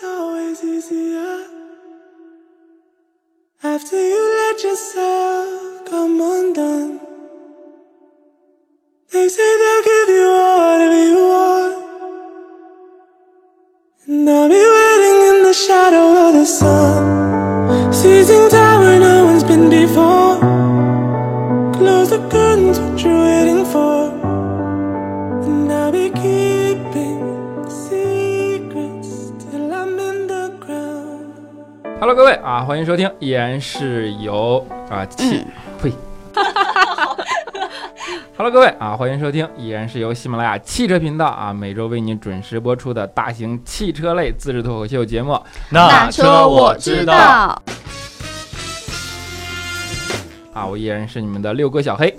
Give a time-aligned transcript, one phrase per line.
[0.00, 1.44] it's always easier.
[3.64, 5.17] After you let yourself
[32.68, 35.42] 欢迎收听，依然是由啊汽
[35.82, 35.90] 呸。
[38.36, 47.62] Hello，各位啊，欢迎收听，依然是由喜马拉雅汽车频道啊每周为您准时播出的大型汽车类自制脱口秀节目那车我知道。
[50.52, 52.14] 啊，我依然是你们的六哥小黑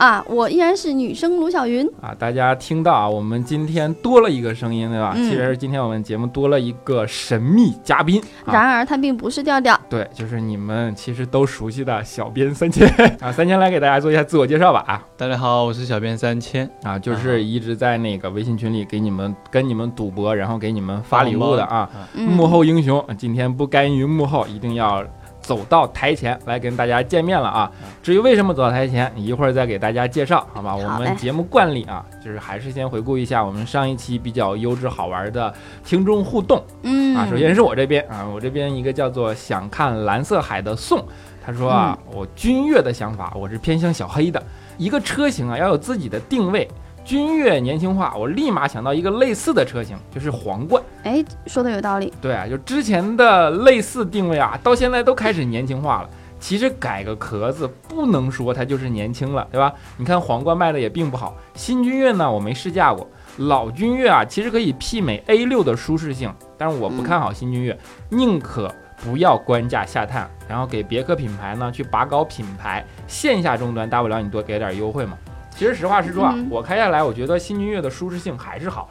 [0.00, 1.86] 啊，我依然是女生卢小云。
[2.00, 2.16] 啊。
[2.18, 5.12] 大家听到啊，我们今天多了一个声音，对吧？
[5.14, 8.50] 嗯其实今天我们节目多了一个神秘嘉宾啊。
[8.54, 9.78] 然而，他并不是调调。
[9.90, 12.88] 对，就是你们其实都熟悉的小编三千
[13.20, 15.04] 啊，三千来给大家做一下自我介绍吧啊。
[15.18, 16.68] 大家好，我是小编三千。
[16.82, 25.04] 啊，就是一直在那个微信群里给你们跟你们赌博，然后给你们发礼物的啊，嗯幕后英雄，今天不甘于幕后，一定要
[25.50, 27.68] 走到台前来跟大家见面了啊。
[28.04, 30.76] 至于为什么走到台前，一会儿再给大家介绍，好吧？
[30.76, 35.52] 我们节目惯例啊，就是还是先回顾一下我们上一期比较优质好玩的
[35.84, 37.26] 听众互动嗯啊。
[37.28, 41.04] 首先是我这边啊，我这边一个叫做想看蓝色海的宋，
[41.44, 44.40] 他说啊，嗯我君越的想法，我是偏向小黑的。
[44.78, 46.68] 一个车型啊，要有自己的定位。
[47.04, 50.82] 君越年轻化，我立马想到一个类似的车型，就是皇冠。
[51.02, 52.12] 哎，说的有道理。
[52.20, 56.10] 对啊，就之前的类似定位啊，到现在都开始年轻化了。
[56.38, 59.72] 其实改个壳子，不能说它就是年轻了，对吧？
[59.98, 61.36] 你看皇冠卖的也并不好。
[61.54, 63.06] 新君越呢，我没试驾过。
[63.36, 67.78] 老君越啊，其实可以媲美 A 6的舒适性，但是我不看好新君越，
[68.08, 75.18] 宁可不要官价下探，然后给别克品牌呢去拔高品牌，线下终端大不了你多给点优惠嘛。
[75.56, 76.46] 其实实话实说啊，嗯。
[76.50, 78.88] 我开下来，我觉得新君越的舒适性还是好。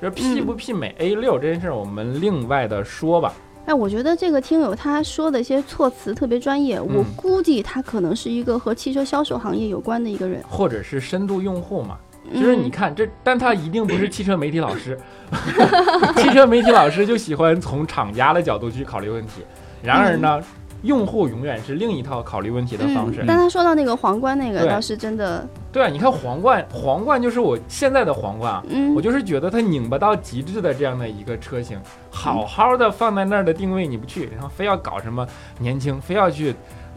[0.00, 3.32] 这媲不媲美 A 六这件事儿，我们另外的说吧。
[3.66, 10.42] 哎，我觉得这个听友他说的一些措辞特别专业，我估计他可能是一个和汽车销售行业有关的一个人。
[10.48, 11.98] 或者是深度用户嘛，
[12.32, 14.98] 就是你嗯看这，但他一定不是汽车媒体老师，
[16.16, 19.42] 汽车媒体老师就喜欢从厂家的角度去考虑问题，
[19.82, 20.40] 然而呢，
[20.82, 23.24] 用户永远是另一套考虑问题的方式嗯。
[23.26, 31.78] 但他说到那个皇冠那个，倒是真的，对啊，你看皇冠，皇冠就是我现在的皇冠啊，嗯我，就是觉得它拧巴到极致的这样的一个车型，
[32.10, 35.26] 好好的放在那儿的定位你不去，然后非要搞什么
[35.58, 36.54] 年轻，非要去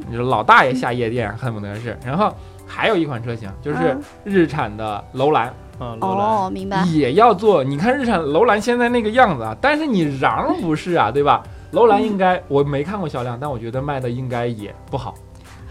[0.09, 1.98] 你说老大爷下夜店，恨不得是。
[2.06, 2.34] 然后
[2.66, 6.84] 还有一款车型就是嗯日产的楼兰，嗯，楼兰，哦，明白。
[6.86, 7.63] 也要做。
[7.63, 11.44] 你看日产楼兰现在那个样子啊，但是你瓤不是啊，对吧？
[11.71, 15.13] 楼兰应该我没看过销量，但我觉得卖的应该也不好。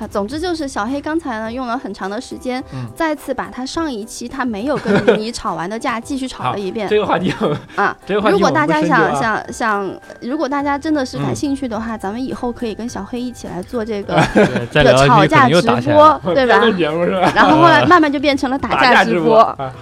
[0.00, 7.96] 啊，总之就是小黑刚才呢用了很长的时间，嗯再次把他上一期他没有跟你吵完的架继续吵了一遍这个话题我啊。
[8.06, 14.20] 这个话题如果大家想、啊想想，如果大家真的是感嗯兴趣的话，咱们以后可以跟小黑一起来做这个
[14.72, 15.60] 这个吵架直。
[15.90, 16.60] 播，对吧？
[17.34, 19.72] 然后后来 慢慢就变成了打打架直播啊，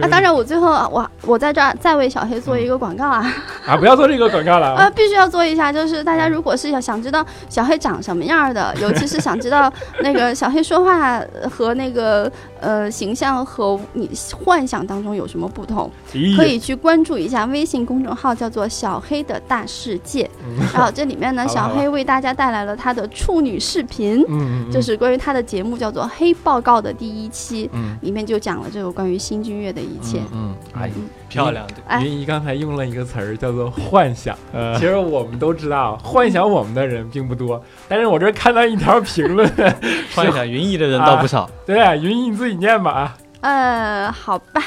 [0.00, 3.32] 那当然，我最后我我在这儿再为小黑做一个广告啊，
[3.66, 4.74] 啊，不要做这个广告了啊。
[4.84, 9.63] 呃，必须要做一下，就是大家如果是想想知道小黑长什么样的，尤其是想知道
[10.00, 11.20] 那个小黑说话
[11.50, 12.30] 和那个
[12.60, 15.90] 呃形象和你幻想当中有什么不同，
[16.36, 20.28] 可以去关注一下微信公众号，叫做“小黑的大世界”。
[20.46, 20.56] 嗯。
[20.72, 24.24] 然后这里面呢，小黑为大家带来了他的处女视频，
[24.70, 27.96] 就是关于他的节目叫做《黑报告》的第一期，嗯。
[28.02, 30.18] 里面就讲了这个关于新君越的一切。
[30.32, 30.90] 嗯，嗯哎，
[31.28, 31.66] 漂亮
[32.00, 34.36] 云姨刚才用了一个词儿叫做幻想。
[34.52, 39.50] 呃其，实我们都知道，幻想我们的人并不多，但是我这看到一条评论，
[40.14, 41.48] 幻想云逸的人倒不少。
[41.66, 43.16] 对啊，云姨你自己念吧啊。
[43.40, 44.62] 呃，好吧，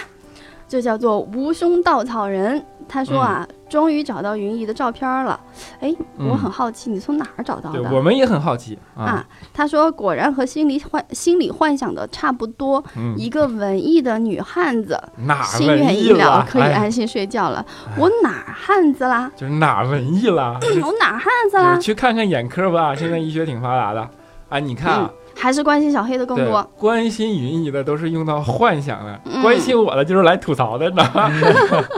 [0.67, 2.63] 这叫做无胸稻草人。
[2.89, 5.37] 他说啊，终于找到云姨的照片了。
[5.81, 7.91] 哎，我嗯很好奇，你从哪儿找到对，的？
[7.91, 9.25] 我们也很好奇啊啊。
[9.53, 17.65] 他说，果然和心里幻心里幻想的差不多，嗯，一个文艺的女汉子，哪心愿已了可以安心睡觉了。
[17.97, 19.29] 我哪儿汉子啦？
[19.35, 20.57] 就是哪文艺了？
[20.81, 21.77] 我哪儿汉子就是啦？
[21.77, 24.09] 去看看眼科吧，现在医学挺发达的
[24.49, 24.59] 哎。
[24.59, 31.31] 你看啊，还是关心小黑的更多。，关心云姨的都是用到幻想的，嗯关心我的就是来吐槽的，你知道吗？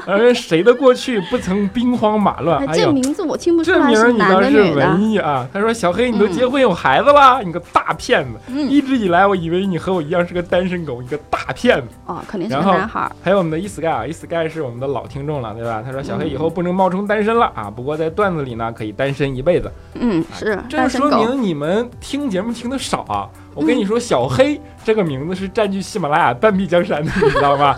[0.06, 2.68] 而谁的过去不曾兵荒马乱？
[2.74, 5.00] 这名字我听不出这名女的文。
[5.00, 5.48] 艺啊！
[5.54, 8.40] 他说：“小黑，你都嗯结婚有孩子了，你个大骗子！
[8.48, 13.10] 嗯，一直以来我以为你和我一样是个单身狗，你个大骗子。”哦，肯定是个男孩。
[13.22, 15.82] 还有我们的 E Sky 啊，E Sky 是我们的老听众了，对吧？
[15.86, 19.72] 他说小黑嗯以后不能冒充单身了啊，不过在段子里呢可以单身一辈子。
[19.94, 21.10] 嗯，是这单身狗。
[21.10, 23.29] 说明你们听节目听的少啊！
[23.56, 27.78] 我跟你说，小黑这个名字是占据喜马拉雅半壁江山的，你知道吗？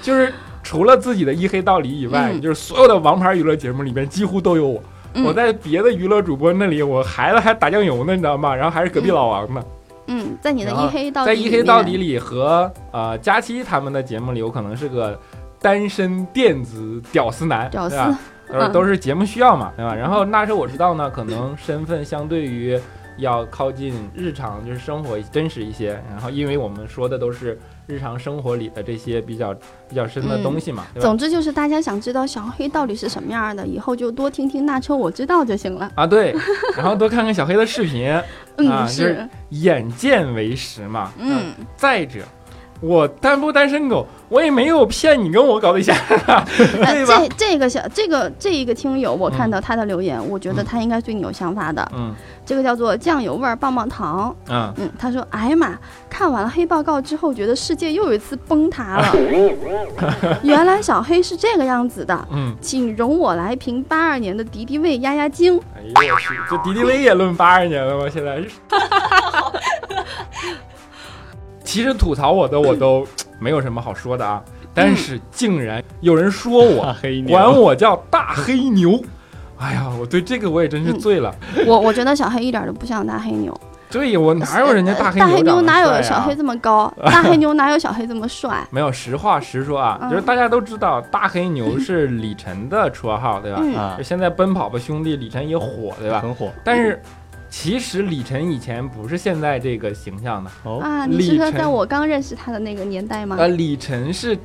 [0.00, 4.82] 就是除了自己的一黑道理以外，嗯就是所有的王牌娱乐节目里边几乎都有我。
[5.14, 8.54] 嗯我在别的娱乐主播那里，我孩子还打酱油呢，你知道吗？
[8.54, 9.62] 然后还是隔壁老王呢。
[10.06, 15.18] 嗯，在你的一黑到底在一黑到底里和呃佳期他们的节目里，我可能是个
[15.60, 17.96] 单身电子屌丝男，屌丝
[18.72, 19.94] 都是节目需要嘛，对吧？
[19.94, 22.78] 然后那时候我知道呢，可能身份相对于
[23.18, 26.00] 要靠近日常，就是生活真实一些。
[26.08, 29.52] 然后因为我们说的都是日常生活里的这些比较
[29.88, 30.86] 比较深的东西嘛？
[30.98, 35.90] 总之就是大家想知道小黑到底是什么样的，以后就多听听那车我知道就行了。
[35.94, 36.34] 啊，对，
[36.76, 38.08] 然后多看看小黑的视频，
[38.56, 41.12] 嗯，啊就是眼见为实嘛。
[41.18, 42.20] 嗯，再者。
[42.80, 45.96] 我单不单身狗，我也没有骗你跟我搞对象，
[46.26, 46.44] 呃
[46.94, 47.18] 对吧？
[47.18, 51.86] 这这个小这个这一个听友，我看到他的留言，我觉得他应该对你有想法的。
[51.94, 52.14] 嗯
[52.46, 54.34] 这个叫做酱油味儿棒棒糖。
[54.48, 55.78] 嗯，嗯，他说：“哎呀妈，
[56.08, 59.14] 看完了黑报告之后，觉得世界又有一次崩塌了。
[60.42, 65.60] 原来小黑是这个样子的，嗯，请容我来评八二年的敌敌畏压压惊。
[65.92, 68.08] 哎呀我去，这敌敌畏也论八二年了吗？
[68.10, 68.48] 现在是。
[71.68, 73.06] 其实吐槽我的我都
[73.38, 74.42] 没有什么好说的啊，
[74.72, 78.98] 但是竟然有人说我，黑牛，管我叫大黑牛。
[79.58, 81.34] 哎呀，我对这个我也真是醉了。
[81.66, 83.54] 我我觉得小黑一点都不像大黑牛，
[83.90, 86.90] 对我哪有人家大黑大黑牛哪有小黑这么高？
[87.04, 88.66] 大黑牛哪有小黑这么帅？
[88.70, 93.94] 没有，实话实说啊，嗯就是大家都知道大黑牛是李晨的绰号，对吧？
[93.98, 96.20] 就，现在奔跑吧兄弟，李晨也火，对吧？
[96.20, 97.02] 很火但是
[97.50, 103.36] 其实李晨以前不是现在这个形象的，哦，啊，你是说在我刚认识他的那个年代吗？
[103.38, 104.36] 呃，李晨是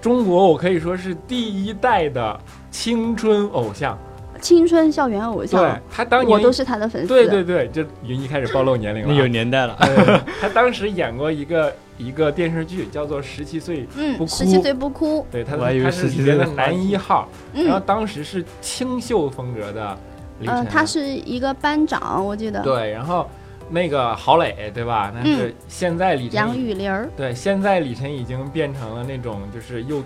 [0.00, 3.98] 中国我可以说是第一代的青春偶像，
[4.40, 5.60] 青春校园偶像。
[5.60, 7.08] 对，他当年我都是他的粉丝。
[7.08, 9.14] 对对对，就云一开始暴露年龄了。
[9.14, 14.30] 有年代了，呃他当时演过一个一个电视剧，叫做《十七岁》，嗯不，哭。
[14.30, 15.26] 十七岁不哭。
[15.30, 19.98] 对，他我还以为他是里边的岁的男一号，然后嗯，当时是清秀风格的
[20.46, 22.62] 呃，他是一个班长，我记得。
[22.62, 23.28] 对，然后
[23.68, 25.12] 那个郝磊对吧？
[25.14, 30.02] 那是现在李晨杨雨林儿，对，现在李晨已经变成了那种就是又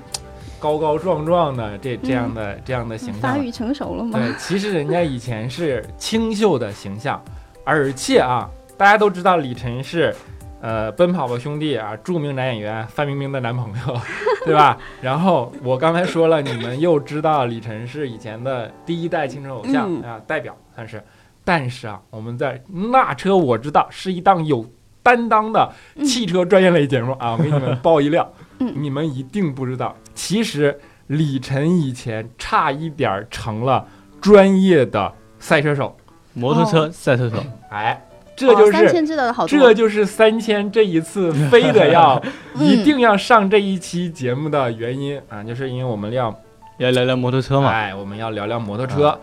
[0.59, 3.21] 高高壮壮的这这样的、这样的形象了。
[3.21, 4.19] 发育成熟了吗？
[4.19, 7.23] 对，其实人家以前是清秀的形象，
[7.65, 10.15] 而且啊，大家都知道李晨是。
[10.61, 14.01] 呃，奔跑吧兄弟啊，著名男演员范冰冰的男朋友，
[14.45, 14.79] 对吧？
[15.01, 20.03] 然后我刚才说了，你们又知道李晨是以前的第一代青春偶像、嗯。
[20.03, 21.03] 啊，代表算是。
[21.45, 24.65] 但是啊，我们在那车我知道是一档有
[25.03, 25.73] 担当的
[26.05, 28.73] 汽车专业类节目啊，我给你们爆一料，嗯。
[28.75, 30.77] 你们一定不知道，其实
[31.07, 33.87] 李晨以前差一点儿成了
[34.21, 35.97] 专业的赛车手，
[36.33, 37.37] 摩托车赛车手，
[37.71, 38.03] 哎，
[38.37, 39.47] 这就是、哦三千知道的好。
[39.47, 42.23] 这就是三千这一次非得要
[42.55, 46.33] 嗯一定要上这一期节目的原因啊，就是因为我们要
[46.77, 49.19] 要聊聊摩托车嘛，哎，我们要聊聊摩托车。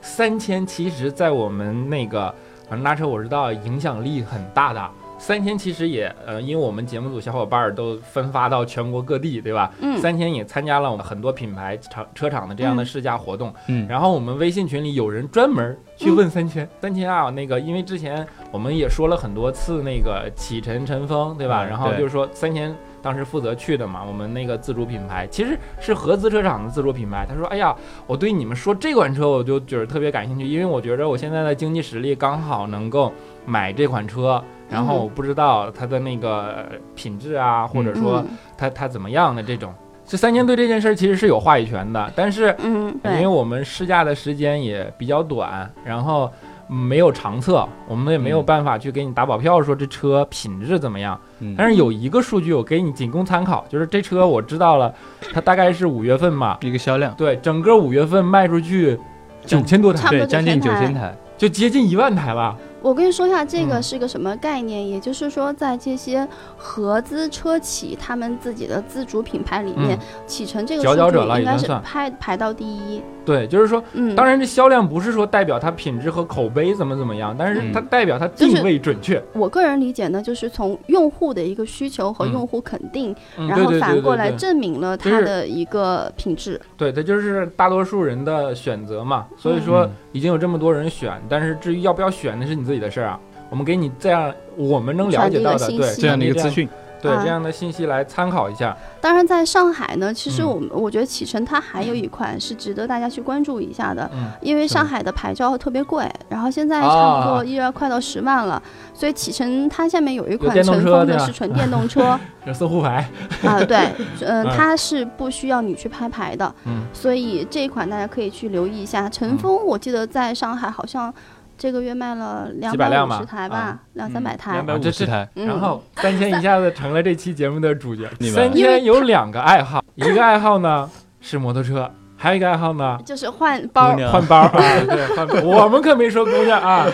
[0.00, 2.34] 三千其实，在我们那个
[2.68, 4.90] 反正拉车我知道影响力很大的。
[5.20, 9.70] 三千其实也呃，因为我们节目组小伙伴儿都分发到全国各地，对吧？
[9.82, 13.52] 嗯三千也参加了我们很多品牌厂车厂的这样的试驾活动。
[13.68, 21.64] 嗯，然后我们微信群里有人专门去问三千，三千啊，那个因为之前我们也说了很多次那个启辰晨风，对吧？
[21.66, 27.26] 嗯然后就是说三千当时负责去的嘛，我们那个自主品牌其实是合资车厂的自主品牌。
[27.28, 33.12] 他说，哎呀，我对你们说这款车我就觉得特别感兴趣，因为我觉得我现在的经济实力刚好能够
[33.44, 34.42] 买这款车。
[34.70, 38.26] 然后我不知道它的那个呃品质啊，或者说嗯。
[38.56, 39.72] 它它怎么样的这种，
[40.04, 46.30] 这三千对这件事儿其实是有话语权的，但是嗯，因为，我们试驾的时间也比较短，然后
[46.68, 51.18] 嗯没有长测，我们也没有嗯办法去给你打保票说这车品质怎么样。
[51.38, 51.54] 嗯。
[51.56, 54.94] 但是有一个数据我给你仅供参考，就是这车我知道了，
[55.32, 58.98] 它大概是五月份嘛，一个销量，对，整个五月份卖出去
[59.46, 62.54] 九千多台，将近九千台，就接近一万台了。
[62.82, 64.88] 我跟你说一下，这个嗯是个什么概念？
[64.88, 73.02] 也就是说，在这些合资车企他们自己的自主品牌里面，嗯，启辰这个数据应该是排排到第一。
[73.30, 79.22] 对，就是说，嗯，当然这销量不是说代表它品质和口碑怎么怎么样，但是嗯它代表它定位准确。
[79.34, 86.60] 我个人理解呢，就是从用户的一个需求和嗯用户肯定，嗯，然后反过来证明了它的一个品质。
[86.76, 89.28] 对，它就是大多数人的选择嘛。
[89.36, 93.20] 所以说嗯已经有这么多人选，但是至于要不要选，那是你自己的事儿啊。
[93.48, 96.70] 我们给你这样我们能了解到的，对这样的一个资讯，啊
[97.00, 98.76] 对这样的信息来参考一下。
[99.00, 100.50] 当然，在上海呢，其实嗯。
[100.50, 108.60] 我们、我觉得启辰它还有一款是值得大家去关注一下的，嗯，因为上海的牌照特别贵，然后现在啊差不多一要快到十万了，
[108.92, 112.18] 所以启辰它下面有一款乘风的是纯电动车。
[112.46, 113.06] 有搜狐牌，
[113.44, 113.76] 啊，对，
[114.22, 114.48] 嗯、嗯。
[114.56, 119.08] 它是不需要你去拍牌的，嗯，所以这一款大家可以去留意一下。
[119.08, 121.12] 乘风我记得在上海好像
[121.60, 123.78] 这个月卖了两几百辆吧五十台吧，啊。
[123.92, 124.52] 两三百台。
[124.52, 125.46] 两百五十台，嗯。
[125.46, 128.08] 然后三千一下子成了这期节目的主角。
[128.18, 128.34] 你们。
[128.34, 130.90] 三千有两个爱好，一个爱好呢
[131.20, 133.94] 是摩托车，还有一个爱好呢就是换包。
[134.10, 134.50] 换包啊，
[134.88, 135.34] 对，换包。
[135.42, 136.86] 我们可没说姑娘啊，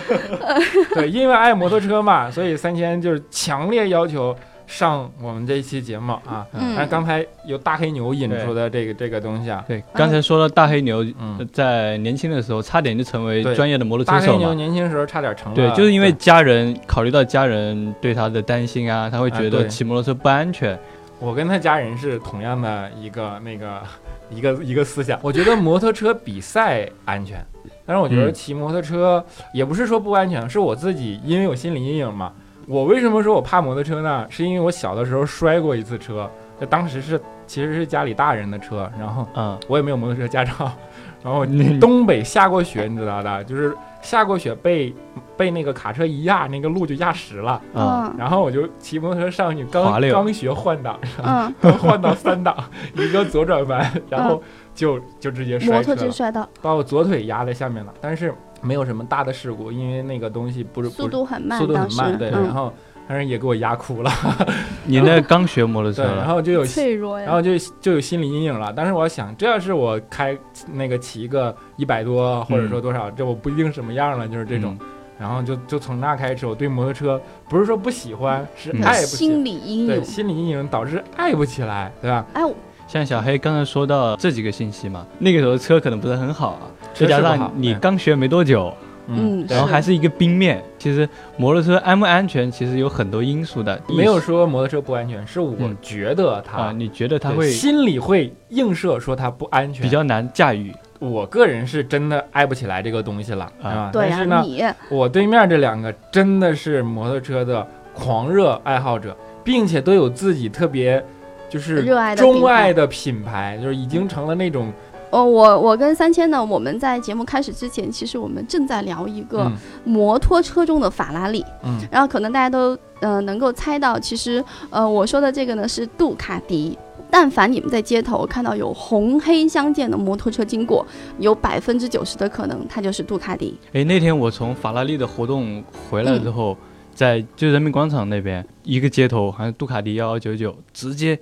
[0.93, 4.35] 对，因为爱摩托车嘛，所以三千就是强烈要求
[4.67, 6.45] 上我们这一期节目啊。
[6.53, 14.53] 嗯但是刚才有大黑牛引出的这个这个东西啊，对，刚才说了大黑牛，嗯呃在年轻的时候差点就成为专业的摩托车手大黑牛。
[14.53, 20.77] 年轻时候差点成了，对，就是因为家人考虑到家人对他的担心啊，他会觉得骑摩托车不安全。
[21.19, 23.81] 我跟他家人是同样的一个那个
[24.29, 25.17] 一个一个思想。
[25.23, 27.43] 我觉得摩托车比赛安全，
[27.87, 32.31] 但是我觉得嗯骑摩托车也不是说不安全，是我自己因为有心理阴影嘛。
[32.67, 34.27] 我为什么说我怕摩托车呢？
[34.29, 40.69] 是因为我小的时候摔过一次车，那当时是其实是家里大人的车，然后嗯，我也没有摩托车驾照，
[41.23, 44.93] 然后嗯东北下过雪，你知道的，就是下过雪被
[45.37, 47.53] 被那个卡车一压，那个路就压实了。
[47.73, 48.15] 啊，嗯。
[48.17, 52.53] 然后我就骑摩托车上去，刚刚学换挡，嗯，刚 换到三档，
[52.95, 54.43] 一个左转弯，然后
[54.75, 58.33] 就就直接摔摩车了，托就摔到，把我左腿压在下面了，但是
[58.67, 62.73] 没有什么大的事故，因为那个东西不是速不是度很慢，速度很慢，对，然嗯，后
[63.07, 64.11] 但是也给我压哭了，
[64.83, 67.25] 你那刚学摩托车对，然，后就有脆弱呀。
[67.25, 68.73] 然后就就有心理阴影了。
[68.75, 70.37] 但是我想，这要是我开
[70.73, 74.77] 那个骑个一百多，或者说多少，这我不一定什么样了，就是这种。
[75.17, 77.19] 然后就就从那开始，我对摩托车
[77.49, 78.83] 不是说不喜欢，是嗯。
[78.83, 82.23] 爱不起，心理阴影，对心理阴影导致爱不起来，对吧？
[82.33, 82.43] 哎，
[82.87, 86.61] 像小黑刚才说到这几个信息嘛，那个时候车可能不是很好啊，
[86.97, 88.73] 再加上你刚学没多久，
[89.07, 93.79] 嗯然后还是一个冰面，其实摩托车安不安全，其实有很多因素的。
[93.87, 99.83] 没有说摩托车不安全，是我嗯觉得它、啊，你觉得它会心里会映射说它不安全。
[99.83, 100.73] 比较难驾驭？
[100.99, 103.89] 我个人是真的爱不起来这个东西了啊啊。
[103.93, 111.03] 对呀，但是呢，你我对面这两个真的是摩托车的狂热爱好者，并且都有自己特别
[111.47, 114.73] 就是热爱的钟爱的品牌，就是已经成了那种
[115.09, 119.53] 哦，我我跟三千呢，我们在节目开始之前，其实我们正在聊一个嗯
[119.85, 126.77] 摩托车中的法拉利，嗯然后可能大家都呃能够猜到，其实呃我说的这个呢是杜卡迪。
[127.09, 130.85] 但凡你们在街头看到有红黑相间的摩托车经过，
[131.19, 133.57] 有百分之九十的可能它就是杜卡迪。
[133.71, 136.57] 哎，那天我从法拉利的活动回来之后，
[136.93, 141.17] 在就人民广场那边一个街头，好像杜卡迪幺幺九九，直接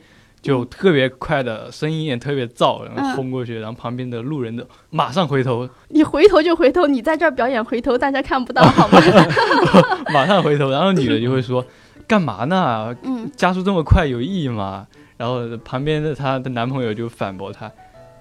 [0.45, 8.99] 就特别快的声音也特别燥，然后嗯轰过去，然后旁边的路人都马上回头，你回头就回头，你在这儿表演回头，大家看不到 好吗？
[10.13, 11.65] 马上回头，然后女的就会说
[12.07, 12.95] ：“干嘛呢？
[13.03, 14.85] 嗯，加速这么快有意义吗？”
[15.17, 17.71] 然后旁边的她的男朋友就反驳她：“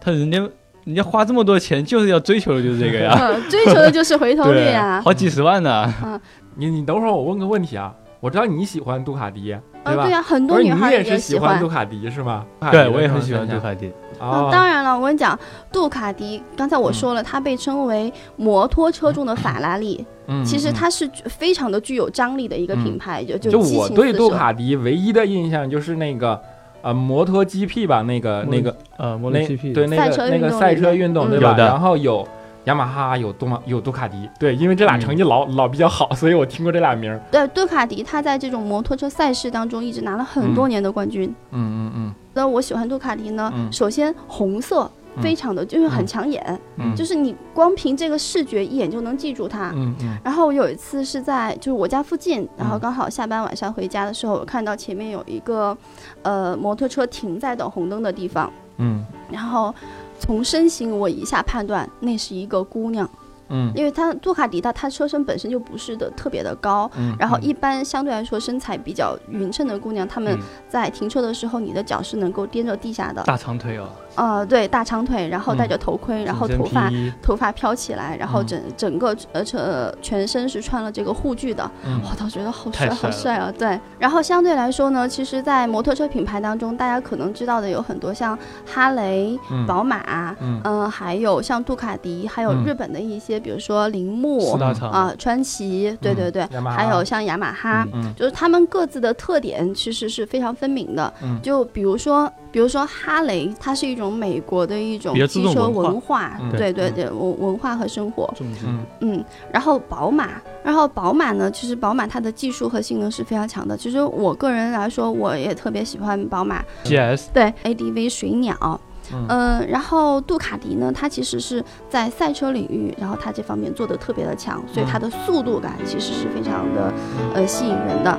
[0.00, 0.38] 她人家
[0.84, 5.02] 人家花这么多钱就是要追求的就是这个呀，嗯，追求的就是回头率呀啊。
[5.04, 6.20] 好几十万呢。
[6.56, 7.92] 你你等会儿我问个问题啊，
[8.24, 10.04] 我知道你喜欢杜卡迪，呃，吧？
[10.04, 12.46] 对呀、很多女孩也是喜喜欢杜卡迪是吗？
[12.72, 13.88] 对，我也很喜欢杜卡迪。
[14.18, 15.38] 啊嗯，，当然了，我跟你讲，
[15.70, 20.02] 杜卡迪，刚才我说了，它被称为摩托车中的法拉利。
[20.26, 26.40] 嗯其实嗯它是非常的具有张力的一个品牌，就就就我对杜卡迪唯一的印象就是那个
[26.80, 31.54] 呃摩托 GP 吧，那个那个呃，摩托 GP 对那个那个赛车运动嗯对吧？
[31.58, 32.26] 然后有
[32.64, 35.00] 雅马哈，有杜马有杜卡迪，对，因为这俩嗯。
[35.00, 37.20] 成绩老老比较好，所以我听过这俩名儿。
[37.30, 41.28] 对，杜卡迪他在这种摩托车赛事当中一直拿了很多年的冠军。
[41.50, 42.14] 嗯嗯嗯。
[42.32, 43.70] 那我喜欢杜卡迪呢，嗯。
[43.72, 45.22] 首先红色嗯。
[45.22, 49.70] 非常的就是很嗯抢眼，嗯，就是你光凭这个视觉一眼就能记住它。
[49.74, 50.16] 嗯嗯。
[50.24, 52.80] 然后我有一次是在就是我家附近，然后嗯。
[52.80, 55.76] 刚好下班晚上回家的时候，我看到前面有一个
[56.22, 59.04] 呃摩托车停在等红灯的地方，嗯。
[59.30, 59.74] 然后
[60.18, 63.08] 从身形我一下判断那是一个姑娘，
[63.48, 63.72] 嗯。
[63.74, 66.90] 因为他杜卡迪它它车身本身就不是的特别的高。
[66.96, 70.42] 嗯，然后一般相对来说身材比较匀称的姑娘，她们嗯。
[70.68, 73.22] 在停车的时候，你的脚是能够踮着地下的。
[73.24, 76.90] 大长腿哦，呃，对，大长腿，然后戴着头盔，然后头发
[77.22, 78.46] 头发飘起来，然后嗯。
[78.46, 82.00] 整整个呃呃全身是穿了这个护具的，嗯。
[82.02, 83.52] 我倒觉得好帅，帅好帅啊！
[83.56, 88.36] 对，然后相对来说呢，其实，在摩托车品牌当中，大家可能知道的有很多像
[88.66, 89.66] 哈雷、嗯。
[89.66, 90.60] 宝马，嗯。
[90.64, 92.64] 嗯、还有像杜卡迪，还有嗯。
[92.64, 94.52] 日本的一些，比如说铃木
[94.90, 97.86] 啊、川崎，对对对，还有像雅马哈。
[97.92, 110.30] 嗯就是他们各自的特点其实是非常分明的，嗯就比如说，比如说哈雷，它是一种美国的一种汽车文化文化，嗯嗯对对对，文文化和生活，嗯嗯，然后宝马，
[110.62, 113.76] 然后宝马呢，其实宝马它的技术和性能是非常强的。
[113.76, 118.80] 其实我个人来说，我也特别喜欢宝马，GS 对 ADV 水鸟，
[119.12, 119.26] 嗯。
[119.28, 126.92] 嗯、然后杜卡迪呢，它其实是在赛车领域，然后它这方面做的特别的强，所以它的速度感其实是非常的
[127.34, 128.18] 呃吸引人的。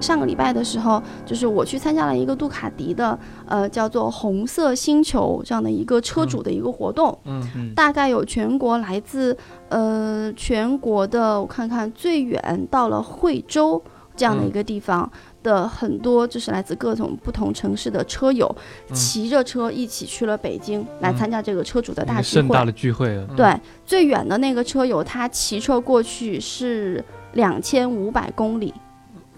[0.00, 9.34] 上个礼拜的时候，就是我去参加了一个杜卡迪的，呃，叫做“红色星球”这样的一个车主的一个活动，嗯嗯，大概有全国来自
[9.70, 13.82] 呃全国的，我看看最远到了惠州
[14.16, 15.10] 这样的一个地方
[15.42, 18.54] 的很多，就是来自各种不同城市的车友，
[18.88, 18.94] 嗯。
[18.94, 22.42] 骑着车一起去了北京来参加这个车主的大聚会。
[22.42, 23.54] 盛大的聚会对，
[23.84, 28.72] 最远的那个车友他骑车过去是两千五百公里。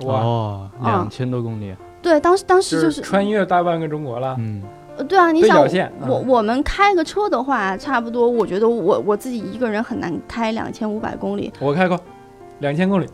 [0.01, 1.75] 哇，两千多公里。
[2.03, 4.37] 对，当时当时就就是是，穿越大半个中国了。
[4.39, 4.63] 嗯，
[4.99, 6.09] 呃对啊，你想嗯。
[6.09, 11.99] 我我们开个车的话，差不多，我觉得我我自己一个人很难开两千五百公里，我开过
[12.59, 13.07] 两千公里，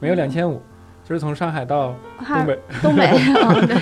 [0.00, 0.60] 没有两千五，
[1.06, 2.58] 就是从上海到还东北。
[2.82, 3.76] 东北，嗯， 对，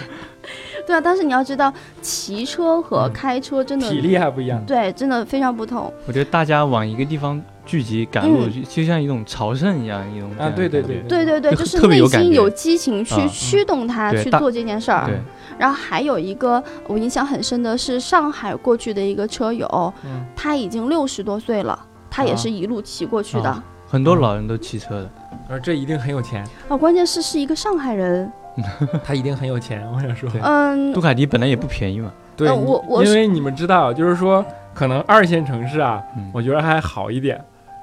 [0.86, 1.00] 对啊。
[1.00, 4.64] 但是你要知道，骑车和嗯开车真的、体力还不一样。
[4.66, 5.92] 对，真的非常不同。
[6.06, 15.06] 我觉得大家往一个地方聚集赶路，嗯就就像一种朝圣一样，一种啊，对对对感觉对对对，就就是内心有激情去啊驱动他去做这件事儿。
[15.06, 15.16] 对，
[15.58, 21.78] 然后还有一个我印象很深的是上海过去的一个车友，嗯他已经六十多岁了，
[22.10, 23.48] 他也啊是一路骑过去的。
[23.48, 25.10] 啊很多老人都骑车的。
[25.52, 28.32] 而这一定很有钱，哦，关键是是一个上海人，
[29.04, 29.86] 他一定很有钱。
[29.94, 32.10] 我想说，嗯杜，卡迪本来也不便宜嘛。
[32.34, 34.42] 对，呃我我因为你们知道，就是说，
[34.72, 37.38] 可能二线城市啊，嗯我觉得还好一点，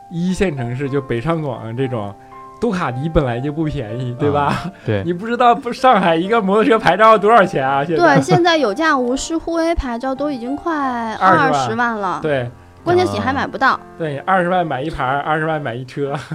[0.10, 2.12] 一线城市就北上广这种。
[2.60, 4.54] 杜卡迪本来就不便宜，对吧？
[4.86, 7.86] 对，你不知道不上海一个摩托车牌照多少钱啊？
[7.86, 12.52] 现在对，现在有价无市沪 A 牌照都已经快二20万十万了，对
[12.84, 13.80] 关键是你还买不到。
[13.98, 16.16] 对，二十万买一盘，二十万买一车。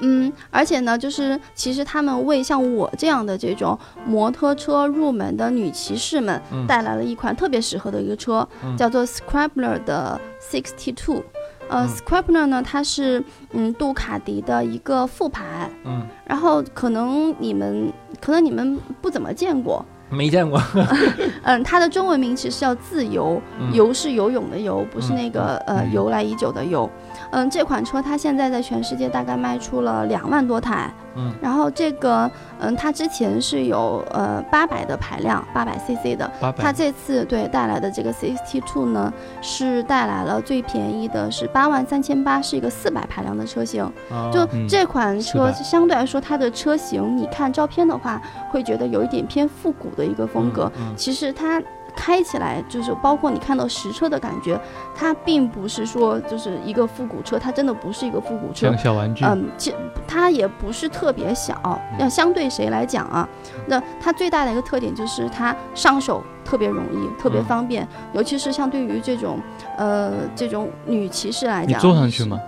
[0.00, 11.22] 嗯，而且呢，就是其实他们为像我这样的这种摩托车入门的女骑士们嗯带来了一款特别适合的一个车，嗯叫做 Scrabbler 的 Sixty Two。
[11.68, 17.90] 呃、嗯，Scrabbler 呢，它是嗯杜卡迪的一个副牌，嗯，然后可能你们
[18.20, 20.60] 可能你们不怎么见过，没见过。
[21.42, 26.88] 嗯，它的中文名其实叫自由，嗯游是游泳的游，不是嗯那个、呃嗯由来已久的游。
[26.96, 27.03] 嗯，
[27.50, 30.92] 这款车它现在在全世界大概卖出了两万多台。
[31.16, 36.28] 嗯，然后这个嗯，它之前是有呃八百的排量，八百 CC 的。
[36.58, 43.88] 它这次对带来的这个 Sixty Two 呢，是带来了最便宜的是八万三千八，是一个四百排量的车型。
[44.32, 50.70] 就这款车400相对来说，它的车型你看照片的话，会觉得有一点偏复古的一个风格。
[50.76, 51.62] 嗯其实它
[51.96, 54.60] 开起来就是包括你看到实车的感觉，
[54.94, 58.78] 它并不是说就是一个复古车，它真的不是一个复古车像。
[58.78, 59.24] 小玩具。
[59.24, 59.74] 嗯，其
[60.06, 63.28] 它也不是特别小，要相对谁来讲啊？
[63.66, 69.40] 那它最大的一个特点就是它上手特别容易，特别嗯方便，尤其是像对于这种
[69.78, 72.38] 呃这种女骑士来讲，你坐上去吗？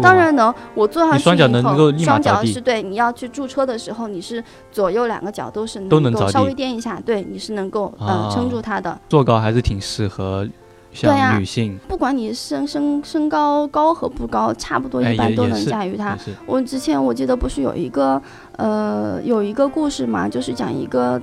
[0.00, 8.30] 当然能，我坐上去双脚能以后够立马双脚是对，你要去驻车的时候，你是左右两个脚都是都能够稍微颠一下，对，你是能够呃啊。
[8.32, 8.98] 撑住它的。
[9.08, 10.46] 坐高还是挺适合
[10.92, 16.16] 像女性，不管你身身身高高和不高，差不多哎一般都能驾驭它。
[16.46, 18.20] 我之前我记得不是有一个
[18.56, 21.20] 呃有一个故事嘛，就是讲一个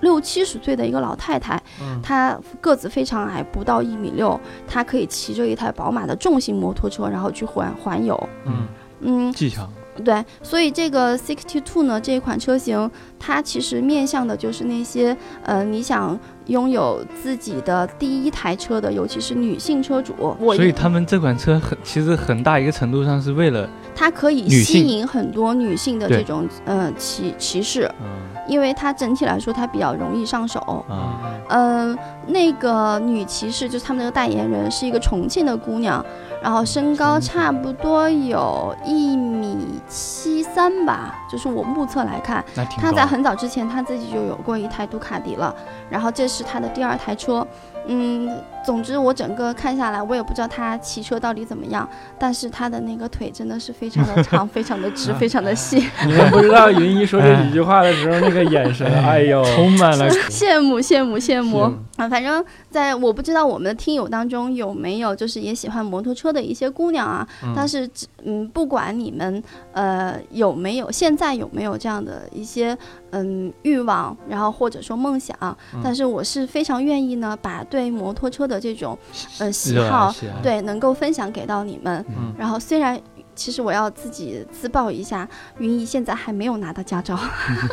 [0.00, 8.28] 六七十岁的一个老太太，嗯她个子非常矮，不到一米六，她可以骑着一台宝马的重型摩托车，然后去环环游。
[8.46, 8.66] 嗯
[9.00, 9.68] 嗯，技巧。
[10.04, 20.14] 对，所以这个 Sixty Two 呢，这一款车型，它其实面向的就是那些呃，你想拥有自己的第一台车的，尤其是女性车主。
[20.38, 28.06] 我所以他们这款车很，其实很大一个程度上是为了，它可以吸引很多女性的这种呃骑骑士，嗯
[28.46, 30.84] 因为它整体来说它比较容易上手。
[30.88, 36.04] 啊，嗯、那个女骑士就是他们那个代言人是一个重庆的姑娘，
[36.42, 45.54] 然后身高差不多有一米七三吧，就是我目测来看，那挺他在很早之前她自己就有过一台杜卡迪了，
[45.88, 47.46] 然后这是她的第二台车。
[47.86, 48.30] 嗯，
[48.64, 59.20] 总之我整个看下来，我也不知道他骑车到底怎么样，但是他的那个腿真的是非常的长， 非常的直，非常的细， 你们不知道云一说这几句话的时候那个眼神，哎。
[59.30, 61.60] 呦，充满了 羡慕羡慕羡慕。
[61.96, 62.08] 啊！
[62.08, 67.52] 反正在我不知道我们的听友当中有没有就是也喜欢摩托车的一些姑娘啊，嗯。
[67.54, 69.42] 但是只嗯，不管你们
[69.72, 72.76] 呃有没有现在有没有这样的一些
[73.10, 75.36] 嗯欲望，然后或者说梦想，
[75.74, 75.80] 嗯。
[75.84, 78.98] 但是我是非常愿意呢，把对摩托车的这种
[79.38, 82.04] 呃喜好，对能够分享给到你们。
[82.08, 83.00] 嗯然后虽然。
[83.32, 85.26] 其实我要自己自曝一下，
[85.58, 87.18] 云姨现在还没有拿到驾照，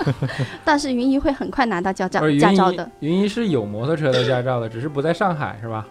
[0.64, 5.86] 但是云姨会很快拿到驾照驾照的。，云姨是有摩托车的驾照的，只是不在上海是吧？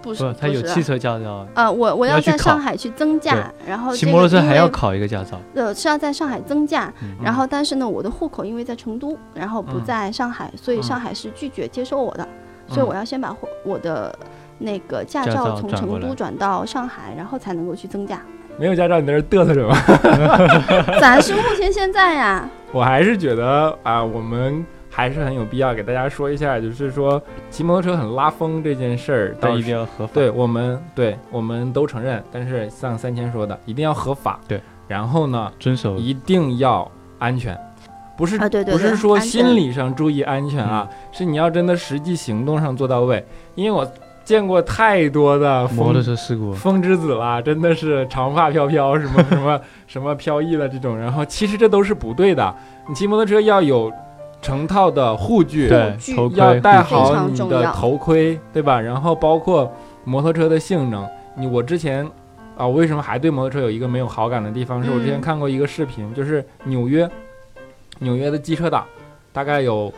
[0.00, 5.40] 不是，不，他有汽车驾照，呃，我我要在上海去增驾，然后骑摩托车还要考一个驾照。
[5.56, 12.28] 呃是要在上海增驾，嗯然后但是呢，我的户口因为在成都，然后不嗯在上海，所以嗯上海是拒绝接收我的，
[12.68, 14.16] 所以嗯我要先把户我的
[14.58, 18.20] 那个驾驾照照从成都转到上海，然后才能够去增驾。
[18.58, 19.74] 没有驾照，你在这嘚瑟什么？
[20.98, 30.12] 咱是目前现在呀， 我还是觉得啊，我们还是很有必要给大家说一下，就是说骑摩托车很拉风这件事儿，但一定要合法。
[30.14, 34.40] 对我们对我们都承认，但是像三千说的，一定要合法。
[34.48, 37.54] 对，然后呢，遵守一定要安全，
[38.16, 43.24] 不是啊对对对不是说心理上注意安全啊，是你要真的实际行动上做到位。
[43.54, 43.86] 因为我
[44.24, 52.54] 见过太多的摩托风车事故，风之子啦，真的是长发飘飘，什么什么 什么飘逸了这种，然后其实这都是不对的。
[52.88, 53.92] 你骑摩托车要有
[54.42, 58.80] 成套的护具，对头盔要戴好你的头盔，对吧？
[58.80, 59.72] 然后包括
[60.04, 62.04] 摩托车的性能，你我之前
[62.56, 64.82] 啊，我为什么还对摩托车有一个没有好感的地方？
[64.82, 67.08] 是我之前嗯看过一个视频，就是纽约，
[67.98, 68.84] 纽约的机车党，
[69.32, 69.92] 大概有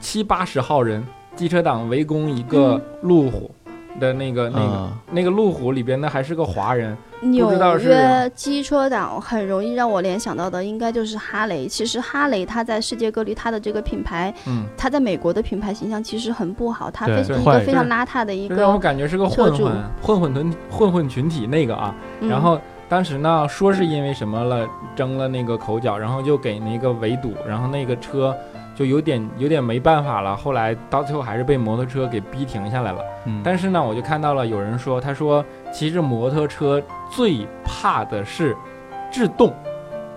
[0.00, 1.04] 七八十号人，
[1.36, 3.50] 机车党围攻一个路虎
[4.00, 4.92] 的那个、那个、啊。
[5.10, 11.66] 那个路虎里边呢还是个华人，纽约机车党很容易让我联想到的应该就是哈雷。
[11.68, 18.80] 其实哈雷它在世界各地它的这个品牌，嗯，它在美国的品牌形象其实很不好，它非是一个非常邋遢的一个让我个。
[18.80, 22.28] 感觉是个混混混混团混混群体那个啊，嗯。
[22.28, 22.60] 然后
[22.94, 28.32] 当时呢，说是因为什么了，争了那个口角，然后就给那个围堵，然后那个车
[28.72, 30.36] 就有点有点没办法了。
[30.36, 33.00] 后来到最后还是被摩托车给逼停下来了。
[33.24, 36.80] 嗯，但是呢，我就看到了有人说，他说其实摩托车
[37.10, 38.56] 最怕的是
[39.10, 39.52] 制动、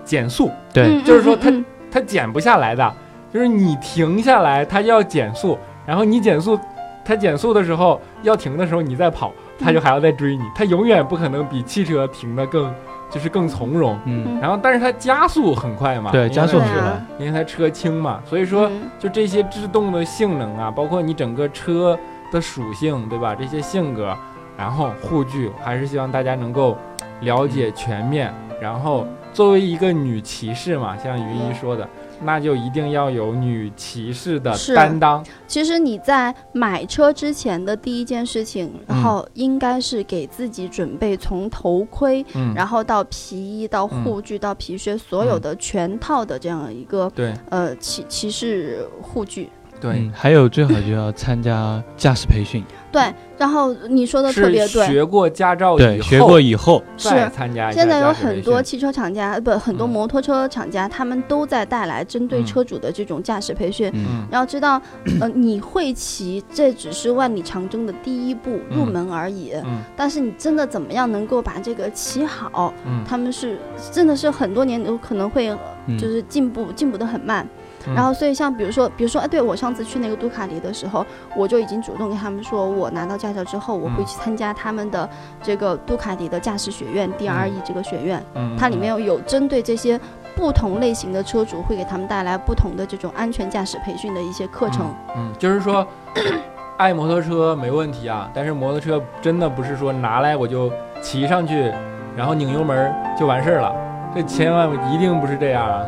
[0.04, 2.94] 减速，对嗯就是说它嗯嗯它减不下来的，
[3.34, 6.56] 就是你停下来，它就要减速，然后你减速，
[7.04, 12.72] 它减速的时候要停的时候你再跑，它就还要再追你，他永远不可能比汽车停得更
[13.10, 13.98] 就是更从容。
[14.04, 21.98] 嗯，然后，但是它加速很快嘛，对，加速很快，因为它车轻嘛，所以说嗯就这些制动的性能啊，包括你整个车
[22.30, 23.34] 的属性，对吧？
[23.34, 24.16] 这些性格，
[24.56, 26.76] 然后护具，还是希望大家能够
[27.20, 28.32] 了解全面。
[28.60, 31.88] 然后作为一个女骑士嘛，像云姨说的，
[32.22, 35.24] 那就一定要有女骑士的担当。
[35.46, 47.32] 其实你在买车之前的第一件事情，嗯然后应该是给自己准备从头盔，嗯，然后到皮衣、到护具、到皮靴，所有的全套的这样一个对。
[47.50, 49.48] 呃骑骑士护具。
[49.80, 49.92] 对。
[49.92, 53.02] 嗯，，还有最好就要参加驾驶培训， 对，
[53.36, 59.90] 然后你说的特别对，学过驾照以对，后学过以后，再是参加现在有很多汽车厂家，呃不，很多嗯。
[59.90, 62.46] 摩托车厂家，他们都在带来针对嗯。
[62.46, 63.90] 车主的这种驾驶培训。
[63.94, 64.80] 嗯，嗯要知道，
[65.20, 69.52] 呃， 你会骑，这只是万里长征的第一步，入嗯门而已。
[69.64, 69.80] 嗯。
[69.96, 73.58] 但是你真的怎么样能够把这个骑好，嗯，他们是
[73.92, 75.48] 真的是很多年有可能会
[75.86, 75.96] 嗯。
[75.98, 77.46] 就是进步进步的很慢。
[77.88, 85.08] 嗯然后，所以像比如说，比如说，哎，对我上次去那个杜卡迪的时候，我就已经主动跟他们说，我拿到驾照之后，我会嗯去参加他们的
[85.42, 89.98] 这个杜卡迪的驾驶学院 DRE 这个学院，嗯它里面有有针对这些
[90.36, 94.94] 不同类型的车主，会给他们带来不同的这种安全驾驶培训的一些课程。
[95.16, 95.86] 嗯，就是说，
[96.76, 100.70] 爱摩托车没问题啊，但是摩托车真的不是说拿来我就
[101.00, 101.72] 骑上去，
[102.16, 103.74] 然后拧油门儿就完事儿了，
[104.14, 105.82] 这千万一定不是这样啊。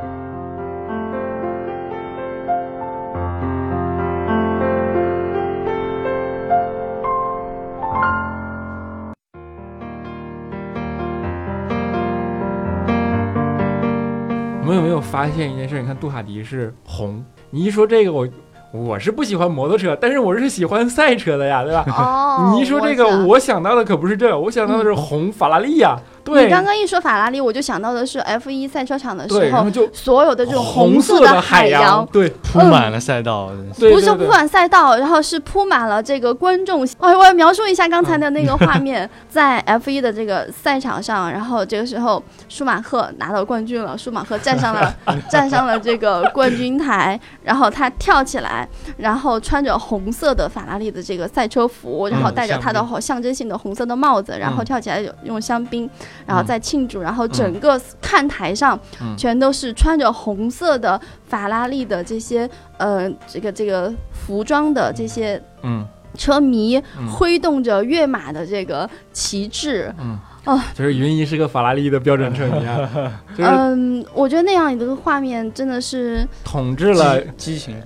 [14.71, 15.81] 们有没有发现一件事？
[15.81, 18.27] 你看杜卡迪是红，你一说这个我。
[18.73, 21.85] 我是不喜欢摩托车，但是我是喜欢赛车的呀，对吧？
[21.89, 26.45] 哦你一说这个，我想我想到的可不是这个，我想到的是红法拉利呀，对。
[26.45, 36.87] 你刚刚一说法拉利，我就想到的是 F 一赛车场的，时候，就所有的这种红色的海洋，对铺满了赛道，真是对对对不是铺满赛道，然后是铺满了这个观众。
[36.99, 44.95] 哎，我要描述一下刚才的那个画面， 在 F 一的这个赛场上，然后这个时候舒马赫拿到冠军了，舒马赫站上了
[45.31, 54.71] 站上了这个冠军台，然后他跳起来，然后穿着红色的法拉利的这个赛车服，然后戴着他的香象征性的红色的帽子，然后嗯。
[54.71, 55.91] 跳起来用香槟，
[56.27, 56.47] 然后嗯。
[56.47, 59.17] 再庆祝，然后整个看台上嗯。
[59.17, 65.87] 全都是穿着红色的法拉利的这些呃这个这个服装的这些嗯。
[66.17, 67.07] 车迷，嗯。
[67.11, 69.95] 挥动着跃马的这个旗帜。
[69.99, 70.19] 嗯。
[70.45, 70.61] 哦。
[70.75, 72.91] 就是云姨是个法拉利的标准车迷啊，
[73.37, 77.77] 就是嗯，我觉得那样一个画面真的是统治了激情，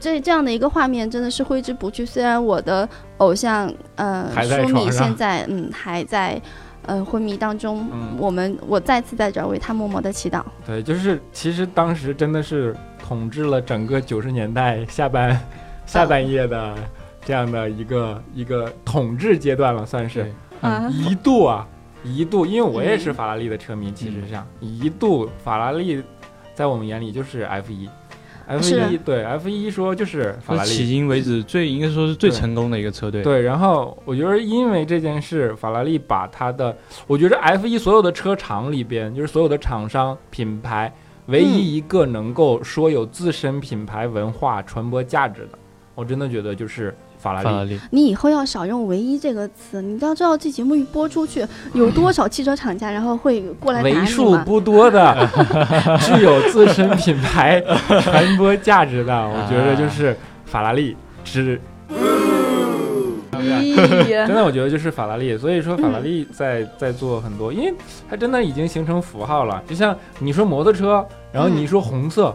[0.00, 2.06] 这这样的一个画面真的是挥之不去。
[2.06, 2.88] 虽然我的
[3.18, 6.40] 偶像呃舒米现在嗯还在
[6.86, 8.16] 呃昏迷当中，嗯。
[8.18, 10.42] 我们我再次在这儿为他默默的祈祷。
[10.66, 15.38] 对，就是其实当时真的是统治了整个九十年代下半
[15.86, 16.74] 下半叶的
[17.24, 20.32] 这样的一个一个统治阶段了，算是对。
[20.70, 21.66] 啊一度啊，
[22.04, 23.14] 一度，因为我也是嗯。
[23.14, 26.02] 法拉利的车迷，其实上一度法拉利
[26.54, 27.88] 在我们眼里就是 F 一
[28.52, 30.86] ，F 是一对 F 一说就是法拉利迄。
[30.86, 33.22] 今为止最应该说是最成功的一个车队。
[33.22, 40.92] 对，然后我觉得因为这件事，法拉利把它的，我觉得 F 一所有的车厂里边，就是所有的厂商品牌，
[41.26, 45.58] 唯一一个能够说有自身品牌文化传播价值的，
[45.94, 47.44] 我真的觉得就是法拉利。
[47.44, 54.36] 法拉利，你以后要少用“唯一”这个词，你要知道这节目一播出去，有多少汽车厂家然后会过来打你为数？
[54.38, 55.28] 不多的
[56.04, 57.62] 具有自身品牌
[58.02, 61.60] 传播价值的， 我觉得就是法拉利之。
[63.42, 63.74] 咦
[64.26, 67.74] 真的，我觉得就是法拉利，所以说法拉利在在做很多，因为
[68.08, 69.60] 它真的已经形成符号了。
[69.66, 72.32] 就像你说摩托车，然后你一说红色，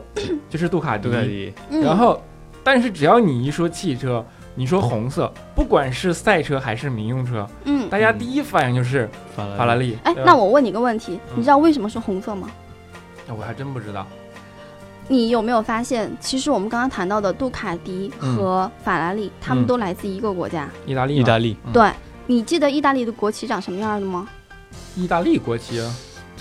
[0.49, 2.21] 就是杜卡迪杜，卡迪，嗯然后
[2.61, 4.25] 但是只要你一说汽车，
[4.59, 9.95] 你说红色，不管是赛车还是民用车，嗯，大家第一反应就是法拉法拉利。
[10.03, 12.49] 哎，那我问你个问题，嗯你知道为什么是红色吗？
[13.27, 14.07] 我还真不知道。
[15.07, 20.67] 你有没有发现，其实我们刚刚谈到的杜卡迪和法拉利，他们嗯都来自一个国家。
[20.87, 21.91] 意大利，意大利，嗯对，
[22.25, 24.27] 你记得意大利的国旗长什么样的吗？
[24.95, 25.95] 意大利国旗啊，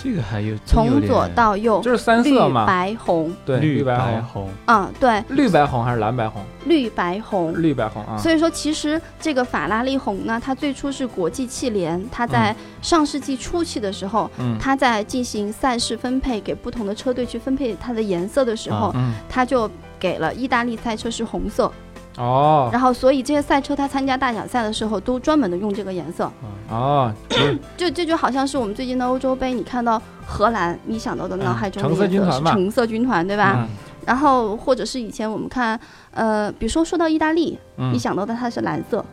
[0.06, 3.32] 这个还有从左到右，就是三色嘛，白红。
[3.44, 6.40] 对，绿白红，红，嗯，对，绿白红还是蓝白红？
[6.66, 7.60] 绿白红。
[7.60, 8.16] 绿白红啊。
[8.16, 18.94] 所以说，其实这个法拉利红呢，它最初是国际汽联，它在上世纪初期的时候，嗯它在进行赛事分配给不同的车队去分配它的颜色的时候，
[19.28, 21.68] 它就给了意大利赛车是红色，
[22.16, 22.68] 哦。
[22.72, 26.30] 然后所以这些赛车它参加大奖赛的时候都专门的用这个颜色，
[26.68, 27.12] 哦，
[27.76, 32.52] 就这就好像是我们最近的欧洲杯，你看到荷兰，你想到的脑海中的橙色军团嘛。
[32.52, 33.54] 橙色军团，对吧？
[33.58, 33.68] 嗯。
[34.06, 35.78] 然后或者是以前我们看，
[36.12, 37.92] 呃，比如说说到意大利，嗯。
[37.92, 39.04] 你想到的它是蓝色，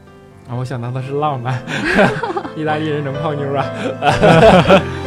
[0.47, 1.61] 啊我想到的是浪漫，
[2.55, 3.65] 意大利人能泡妞啊。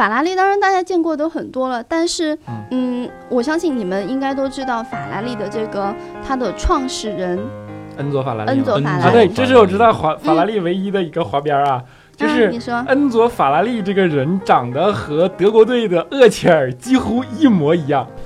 [0.00, 2.64] 法拉利当然大家见过都很多了，但是嗯。
[2.70, 5.94] 嗯，我相信你们应该都知道法拉利的这个
[6.26, 7.38] 它的创始人
[7.98, 9.12] 恩佐法拉利恩佐法拉啊，利。
[9.12, 11.82] 对，这是我知道法法拉利唯一的一个滑边儿啊，
[12.16, 12.82] 就是啊你说。
[12.88, 18.06] 恩佐法拉利这个人长得和德国队的厄齐尔几乎一模一样，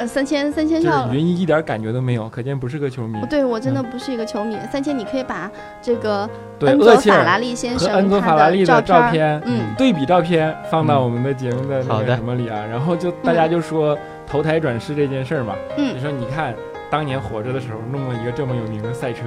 [0.00, 1.14] 呃三千三千就是少了。
[1.14, 3.20] 云一一点感觉都没有，可见不是个球迷。
[3.28, 4.56] 对，我真的不是一个球迷。
[4.72, 5.50] 三千，你可以把
[5.82, 16.54] 这个对，恩佐法拉利先和恩生他佐法拉利的照片，嗯，对比照片放到我们的节目的那个什么里啊，然后就大家就说投胎转世这件事儿嘛，嗯你说你看
[16.90, 19.22] 当年活着的时候弄了一个这么有名的赛车，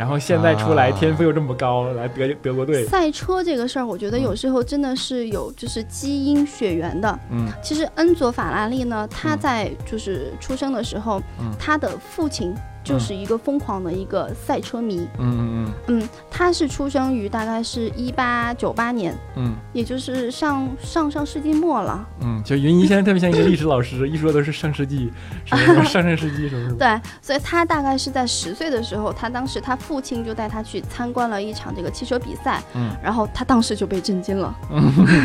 [0.00, 0.96] 然后现在出来啊。
[0.98, 7.18] 天赋又这么高，来德德国队，赛车这个事儿，我觉得有时候真的是有就是基因血缘的。
[7.30, 7.46] 嗯。
[7.62, 9.38] 其实恩佐法拉利呢，他嗯。
[9.38, 11.52] 在就是出生的时候，嗯。
[11.58, 15.06] 他的父亲就是一个疯狂的一个赛车迷。
[15.18, 22.06] 嗯嗯嗯，他是出生于大概是一八九八年，嗯也就是上上上世纪末了。
[22.20, 25.12] 嗯，就云姨现在特别像一个历史老师，一说都是上世纪
[25.44, 34.54] 什么上上世纪什么什么， 对，所以他大概是在十岁的时候，他当时他父亲就带他去参观了一场这个汽车比赛，嗯然后他当时就被震惊了。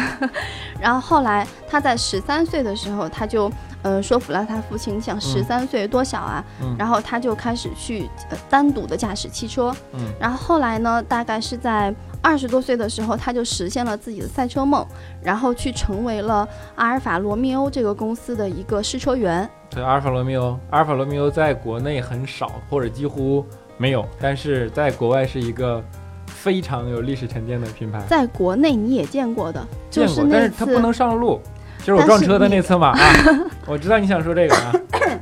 [0.79, 3.51] 然后后来他在十三岁的时候，他就
[3.85, 9.71] 呃说服了他父亲，想十三岁多小啊，嗯然后他就开始去呃单独的驾驶汽车。
[9.93, 14.83] 嗯然后后来呢，大概是在二十多岁的时候，他就实现了自己的赛车梦，
[15.21, 19.47] 然后去成为了阿尔法罗密欧这个公司的一个试车员。
[19.69, 23.45] 对，阿尔法罗密欧，阿尔法罗密欧在国内很少或者几乎
[23.77, 25.83] 没有，但是在国外是一个
[26.25, 28.01] 非常有历史沉淀的品牌。
[28.07, 31.39] 在国内你也见过的，就见过，但那次是它不能上路，
[31.85, 32.97] 就是我撞车的那次嘛啊，
[33.67, 34.73] 我知道你想说这个啊，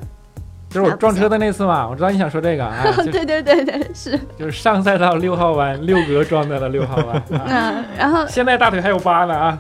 [0.72, 9.60] 就是我撞车的那次嘛，我知道你想说这个啊， 对对对对是，就是上赛道六号弯，六格撞在了六号弯，啊、嗯，然后现在大腿还有疤呢啊。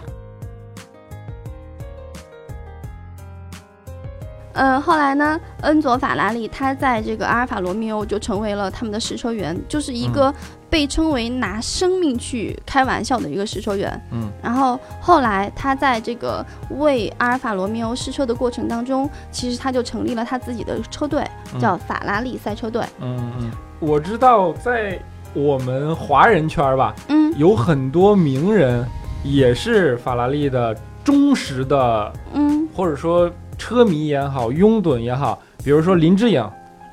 [4.54, 10.34] 嗯，后来呢，恩佐法拉利他在这个阿尔法罗密欧就成为了他们的试车员，就是一个
[10.74, 14.02] 被称为拿生命去开玩笑的一个试车员。
[14.12, 21.24] 嗯，然后后来他在这个为阿尔法罗密欧试车的过程当中，其实他就成立了他自己的车队，
[21.62, 22.82] 叫法拉利赛车队。
[23.00, 25.00] 嗯嗯，我知道在
[25.36, 27.32] 我们华人圈儿吧，嗯。
[27.38, 28.84] 有很多名人
[29.24, 32.68] 也是法拉利的忠实的嗯。
[32.74, 36.44] 或者说车迷也好，拥趸也好，比如说林志颖，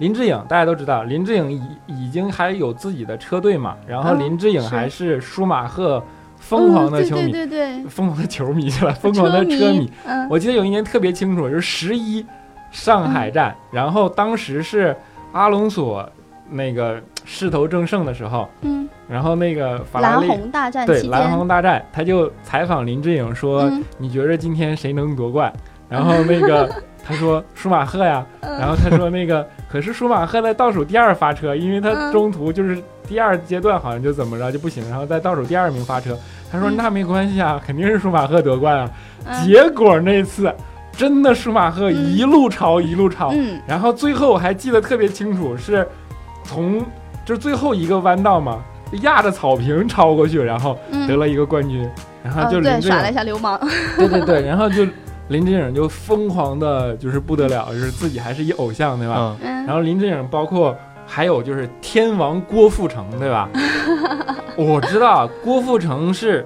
[0.01, 6.03] 林志颖大家都知道，林志颖已已经还有自己的车队嘛，然后嗯林志颖还是舒马赫
[6.39, 9.93] 疯狂的球迷，嗯、对对对疯狂的球迷去了，疯狂的对，车迷。
[10.07, 12.25] 嗯我记得有一年特别清楚，就是十一
[12.71, 14.97] 上海站，然后当时是
[15.33, 16.09] 阿隆索
[16.49, 20.29] 那个势头正盛的时候，嗯，然后那个法拉蓝利。
[20.29, 25.53] 红大战对蓝间，红大战，他就采访林志颖说：“嗯你觉得今天谁能夺冠？”
[25.91, 26.73] 然后那个
[27.05, 36.17] 他说舒马赫呀，嗯然后他说那个 可是舒马赫在倒数第二发车，因为他嗯中途就是第二阶段好像就怎么着就不行，然后在倒数第二名发车。
[36.53, 38.91] 他说嗯那没关系啊，肯定是舒马赫夺冠啊。
[39.27, 40.53] 嗯结果那次
[40.93, 45.87] 真的舒马赫嗯一路超一路超，嗯然后最后我还记得特别清楚，是
[46.45, 46.81] 从
[47.25, 48.59] 就是最后一个弯道嘛，
[49.03, 51.89] 压着草坪超过去，然后嗯，得了一个冠军。
[52.23, 53.59] 然后就耍了一下流氓，
[53.97, 54.87] 对对对，然后就
[55.31, 59.37] 林志颖就疯狂的，就是不得了，就是自己还是一偶像，对吧？
[59.40, 63.49] 然后林志颖包括还有就是天王郭富城，对吧？
[64.59, 66.45] 我知道郭富城是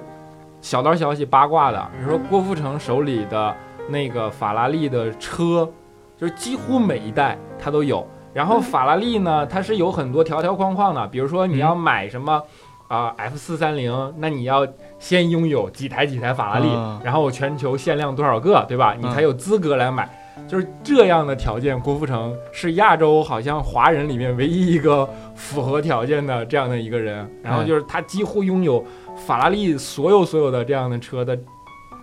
[0.61, 3.53] 小道消息八卦的，你说郭富城手里的
[3.89, 5.67] 那个法拉利的车，
[6.15, 8.07] 就是几乎每一代他都有。
[8.33, 12.39] 然后法拉利呢，它是有很多条条框框的，比如说你要买什么
[12.87, 14.67] 啊、F 四三零，那你要
[15.05, 18.95] 先拥有几台几台法拉利，嗯然后全球限量多少个，对吧？
[18.99, 20.09] 你才有资格来买。
[20.47, 27.29] 就是这样的条件，郭富城是亚洲好像华人里面唯一一个符合条件的这样的一个人。
[27.43, 28.83] 然后就是他几乎拥有
[29.27, 31.37] 法拉利所有所有的这样的车的，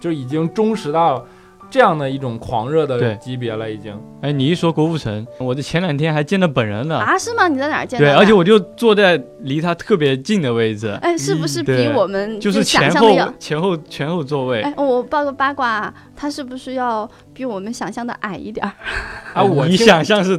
[0.00, 1.26] 就已经忠实到
[1.72, 3.98] 这样的一种狂热的级别了，已经。
[4.20, 6.98] 哎，你一说郭富城，我这前两天还见到本人呢。
[6.98, 7.48] 啊，是吗？
[7.48, 13.34] 你在哪儿见的对，而且我就坐在离他特别近的位置，哎，是不是比我们就是想前后象的要？
[13.38, 14.60] 前后前后座位。
[14.60, 18.72] 哎，我报个八卦啊，他是不是要比我们想象的矮一点儿？
[19.32, 20.38] 啊，我你想象是？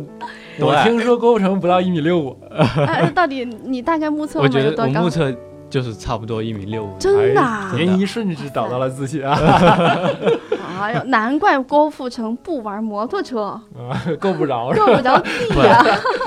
[0.60, 2.38] 我听说郭富城不到一米六五，
[2.86, 5.10] 哎， 到底你大概目测我觉得了有多高我目？
[5.10, 5.34] 测
[5.74, 6.96] 就是差不多一米六五。
[7.00, 7.72] 真的啊？
[7.74, 9.34] 哎年一瞬就找到了自己啊，
[10.80, 13.62] 哎呦，难怪郭富城不玩摩托车，啊
[14.22, 14.70] 够不着？
[14.70, 15.18] 够不着
[15.50, 15.84] 不地啊！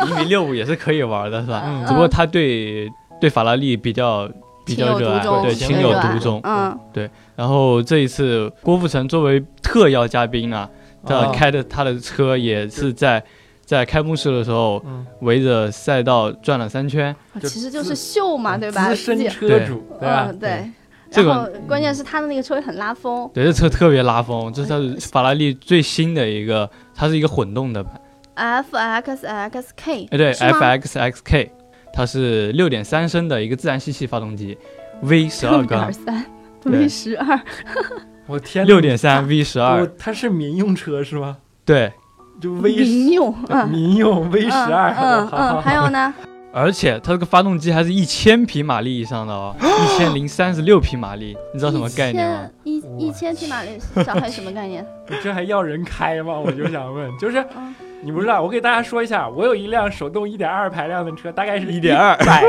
[0.09, 1.62] 一米六五也是可以玩的，是吧？
[1.64, 4.28] 嗯只不过他对对法拉利比较
[4.64, 6.40] 比较热爱，对情情有独钟。
[6.42, 10.68] 嗯，对然后这一次郭富城作为特邀嘉宾呢，
[11.06, 13.22] 他啊开的他的车也是在
[13.66, 17.14] 在开幕式的时候嗯，围着赛道转了三圈。
[17.42, 18.88] 其实就是秀嘛，对吧？
[18.88, 20.09] 资深车主，对。
[20.09, 20.29] 吧？
[20.31, 20.70] 嗯，对。
[21.09, 28.00] 这个然后关键是他的那个车也很拉风，对，这车特别拉风，这是它是法拉利最新的一个，它是一个混动的版
[28.35, 31.50] ，F X X K，哎对，FXXK，
[31.92, 34.59] 它是六点三升的一个自然吸气发动机
[35.02, 36.26] ，V 十二六点缸，三
[36.64, 37.40] ，V 十二，
[38.26, 41.37] 我天哪，六点三 V 十不二，它是民用车是吗？
[41.64, 41.92] 对，
[42.40, 46.12] 就 V 民用，嗯民用 V 十二，嗯嗯嗯，还有呢，
[46.53, 52.49] 而且它这个发动机还是一千匹马力以上的哦， 一千零三十六匹马力，你知道什么概念吗？
[52.64, 53.70] 一千一一千匹马力，
[54.05, 54.87] 小孩什么概念？
[55.22, 56.38] 这还要人开吗？
[56.38, 62.44] 我就想问，就是嗯你不知道，我给大家说一下，我有一辆手动一点二排量的车，大概是一点二百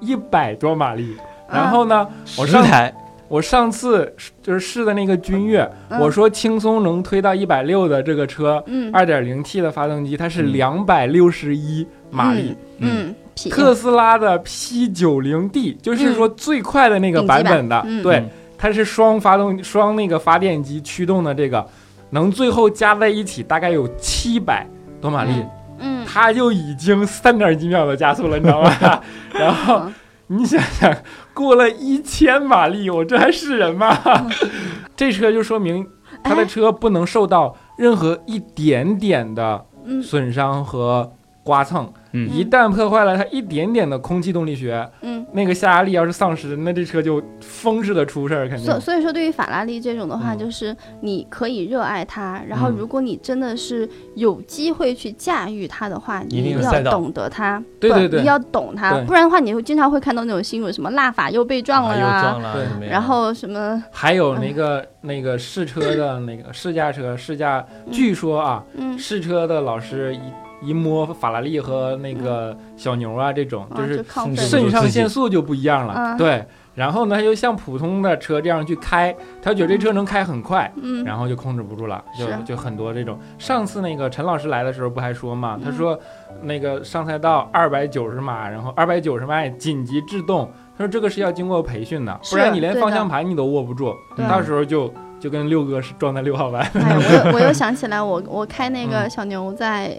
[0.00, 1.16] 一百多马力。
[1.50, 2.06] 然后呢，
[2.38, 2.92] 我十上台，
[3.32, 8.90] 我上次就是试的那个君越，嗯我说轻松能推到一百六的这个车，嗯。
[8.92, 10.52] 二点零 T 的发动机，它是嗯。
[10.52, 12.54] 两百六十一马力。
[12.80, 13.48] 嗯，匹。
[13.48, 21.66] 特斯拉的 P 九零 D 就是说最快的那个版本的，对嗯，它是双发动双那个发电机驱动的这个，
[22.10, 24.66] 能最后加在一起大概有七百
[25.00, 25.32] 多马力，
[25.78, 29.00] 嗯，它就已经三点几秒的加速了，你知道吗？
[29.32, 29.94] 然后嗯
[30.36, 30.94] 你想想，
[31.34, 33.96] 过了一千马力，我这还是人吗？
[34.96, 35.86] 这车就说明
[36.24, 40.02] 他的哎车不能受到任何一点点的嗯。
[40.02, 41.12] 损伤和
[41.42, 42.28] 刮蹭，嗯。
[42.30, 45.24] 一旦破坏了它一点点的空气动力学，嗯。
[45.32, 48.66] 那个下压力要是丧失，那这车就疯似的出事儿，肯定。
[48.66, 48.78] 所。
[48.80, 50.38] 所以说，对于法拉利这种的话，嗯。
[50.38, 52.76] 就是你可以热爱它，然后嗯。
[52.76, 58.08] 如果你真的是有机会去驾驭它的话，你一定要懂得它，不对对。
[58.08, 62.56] 对你要懂它，不然的话，你会经常会看到那种新闻，什么蜡法又被撞了啊又呀，撞了
[62.88, 70.20] 然后什么，还有那个那个试车的那个试驾车试驾，据说啊，嗯，试车的老师一
[70.62, 74.04] 一摸法拉利和那个小牛啊这种，啊就是
[74.36, 75.94] 肾上腺素就不一样了。
[75.96, 76.44] 嗯对，
[76.74, 83.18] 然后呢，他就像普通的车这样去开，他觉得这车能开很快，嗯，然后就控制不住了，就就很多这种。
[83.38, 85.98] 上次那个陈老师来的时候不还说嘛，他嗯说
[86.42, 93.94] 那个上赛道二百九十码，然后二百九十迈紧急制动，他说这个是要经过培训的，不然你连方向盘你都握不住，
[94.28, 96.62] 到时候就就跟六哥是撞在六号弯。
[96.74, 99.10] 哎，我又我又想起来我，我开那个嗯。
[99.10, 99.94] 小牛在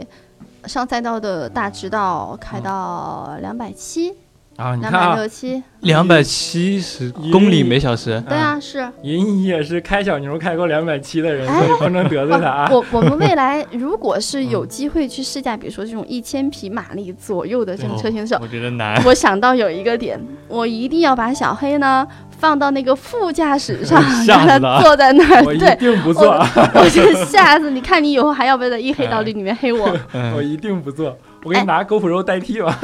[0.66, 4.12] 上赛道的大直道开嗯到两百七、
[4.56, 8.88] 啊，你两百看啊，六七，两百七十公里每小时，对啊，是。
[9.02, 12.70] 银也是开小牛开过两百七的人，哎所以不能得罪他啊。
[12.72, 19.04] 我我们未来如果是有嗯机会去试驾，比如说这种一千匹马力左右的这种车型的时候，我觉得难。
[19.06, 22.08] 我想到有一个点，我一定要把小黑呢
[22.44, 25.42] 放到那个副驾驶上， 让他坐在那儿。
[25.46, 26.26] 我一对，定不坐，
[26.76, 27.80] 我就吓死你！
[27.80, 29.86] 看你以后还要不要在一黑道里里面黑我？
[29.88, 32.78] 我嗯，一定不坐，我给你拿 GoPro 代替吧。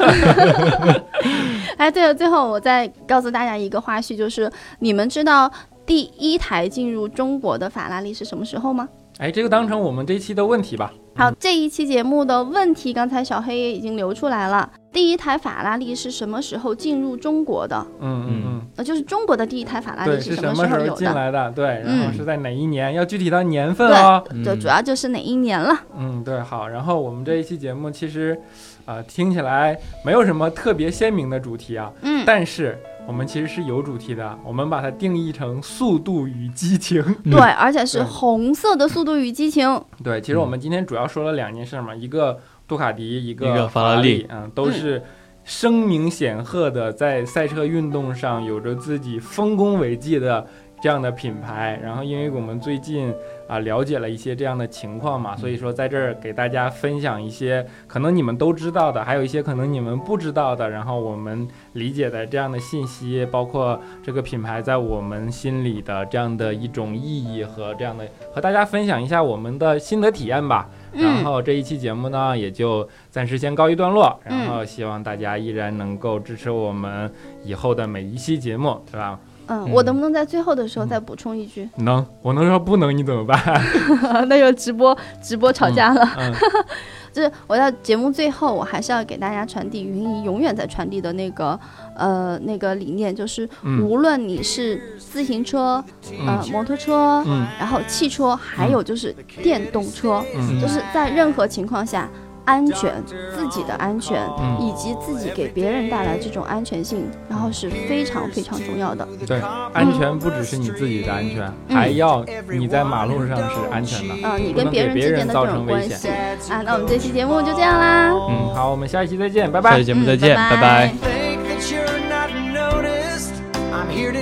[1.76, 5.50] 哎，对了，最后我再告诉大家一个花絮，就是你们知道
[5.84, 8.88] 第一台进入中国的法拉利是什么时候吗？
[9.20, 10.90] 哎，这个当成我们这一期的问题吧。
[11.14, 14.70] 好，这一期节目的问题，刚才小黑也已经留出来了。
[14.90, 17.86] 第一台法拉利是什么时候进入中国的？
[18.00, 20.96] 嗯嗯嗯，呃，就是中国的第一台法拉，利是什么时候？
[20.96, 21.50] 进来的？
[21.50, 22.94] 对，然后嗯是在哪一年？
[22.94, 24.24] 要具体到年份哦。
[24.42, 25.78] 就主要就是哪一年了？
[25.98, 26.66] 嗯，对，好。
[26.66, 28.40] 然后我们这一期节目其实，
[28.86, 32.78] 啊，听起来没有什么特别鲜明的主题啊，嗯，但是
[33.10, 37.02] 我们其实是有主题的，我们把它定义成《速度与激情》。
[37.28, 39.68] 对，而且是红色的《速度与激情》。
[40.04, 42.38] 对，其实我们今天主要说了两件事嘛，一个
[42.68, 45.02] 杜卡迪，一一个法法拉利，利嗯，都是
[45.42, 50.46] 声名显赫的，在赛车运动上有着自己丰功伟绩的
[50.80, 51.78] 这样的品牌。
[51.82, 53.12] 然后，因为我们最近
[53.48, 70.68] 啊了解了一些这样的情况嘛，所以说在这儿给大家分享一些可能你们都知道的，还有一些可能你们不知道的，然后我们理解的这样的信息，包括这个品牌在我们心里的这样的一种意义和这样的和大家分享一下我们的心得体验吧。
[70.92, 74.18] 然嗯，后这一期节目呢，也就暂时先告一段落。
[74.24, 77.08] 嗯然后希望大家依然能够支持我们
[77.44, 79.16] 以后的每一期节目，对吧？
[79.50, 81.68] 嗯，我能不能在最后的时候再补充一句？
[81.78, 83.38] 能，我能说不能，你怎么办？
[84.28, 86.08] 那就直播直播吵架了。
[86.18, 86.32] 嗯，
[87.12, 91.58] 就是我在节目最后，我还是要给大家传递云姨永远在传递的那个
[91.96, 93.82] 呃那个理念，就是嗯。
[93.82, 95.82] 无论你是自行车、
[96.24, 97.44] 呃摩托车，嗯。
[97.58, 100.60] 然后汽车，还有就是电动车，嗯。
[100.60, 102.08] 就是在任何情况下。
[102.50, 109.06] 安全，自己的安全，嗯以及自己给别人带来这种安全性，然后是非常非常重要的。
[109.24, 109.40] 对，
[109.72, 114.14] 安全不只是你自己的安全，嗯还要你在马路上是安全的。
[114.24, 119.84] 嗯、你不跟别能给别人人之间的造成危这种关系险啊，那我们这期节目就这样啦，嗯，好，我们下一期再见，拜拜下期。
[119.84, 120.92] 节目再嗯见，拜拜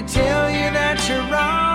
[0.06, 1.67] tell you that you're wrong.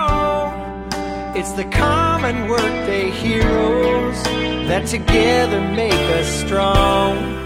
[1.36, 4.22] It's the common workday heroes
[4.68, 7.42] that together make us strong.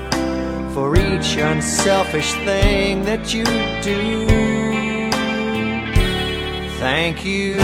[0.75, 3.45] For each unselfish thing that you
[3.83, 4.29] do.
[6.79, 7.57] Thank you.